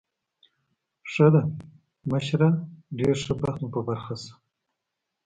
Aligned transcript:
ښه 1.11 1.27
ده، 1.33 1.41
مشره، 2.11 2.49
ډېر 2.97 3.15
ښه 3.23 3.33
بخت 3.41 3.59
مو 3.61 3.69
په 3.75 3.81
برخه 3.87 4.15
شه. 4.23 4.31